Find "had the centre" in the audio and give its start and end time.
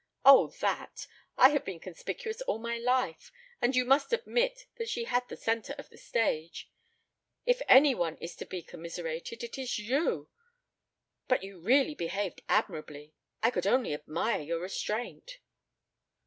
5.03-5.75